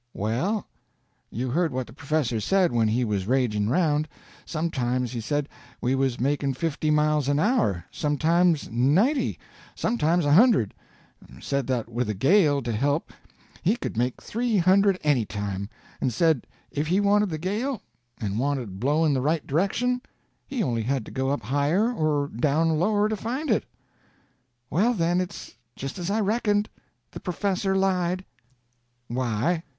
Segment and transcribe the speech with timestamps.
[0.15, 0.65] "Well,
[1.29, 4.07] you heard what the professor said when he was raging round.
[4.47, 5.47] Sometimes, he said,
[5.79, 9.37] we was making fifty miles an hour, sometimes ninety,
[9.75, 10.73] sometimes a hundred;
[11.39, 13.13] said that with a gale to help
[13.61, 15.69] he could make three hundred any time,
[16.01, 17.83] and said if he wanted the gale,
[18.17, 20.01] and wanted it blowing the right direction,
[20.47, 23.65] he only had to go up higher or down lower to find it."
[24.67, 26.69] "Well, then, it's just as I reckoned.
[27.11, 28.25] The professor lied."
[29.07, 29.61] "Why?"